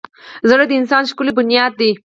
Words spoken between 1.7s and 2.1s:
دی.